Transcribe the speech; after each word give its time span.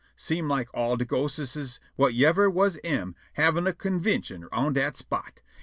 Seem' 0.15 0.47
like 0.49 0.67
all 0.73 0.97
de 0.97 1.05
ghosteses 1.05 1.79
whut 1.95 2.15
yever 2.15 2.49
was 2.49 2.79
am 2.83 3.13
havin' 3.33 3.67
a 3.67 3.71
convintion 3.73 4.47
on 4.51 4.73
dat 4.73 4.97
spot. 4.97 5.43